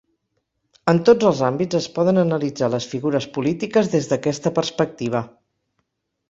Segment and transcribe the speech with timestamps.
[0.93, 5.23] En tots els àmbits es poden analitzar les figures polítiques des d'aquesta perspectiva.